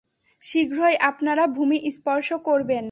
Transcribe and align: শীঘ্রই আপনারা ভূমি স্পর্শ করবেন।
শীঘ্রই 0.43 0.95
আপনারা 1.01 1.43
ভূমি 1.47 1.77
স্পর্শ 1.91 2.29
করবেন। 2.33 2.79